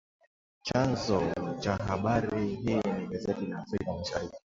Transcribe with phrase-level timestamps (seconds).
[0.61, 1.21] Chanzo
[1.59, 4.37] cha habari hii ni gazeti la Afrika Mashariki